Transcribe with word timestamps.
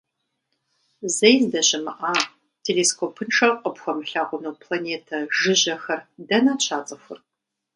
Зэи 1.15 1.37
здэщымыӏа, 1.43 2.13
телескопыншэу 2.65 3.59
къыпхуэмылъэгъуну 3.61 4.57
планетэ 4.61 5.17
жыжьэхэр 5.37 6.01
дэнэт 6.27 6.59
щацӏыхур? 6.65 7.19